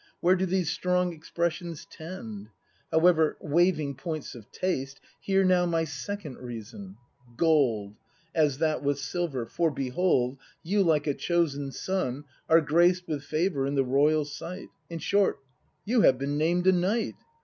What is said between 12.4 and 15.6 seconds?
are graced With favour in the royal sight; In short,—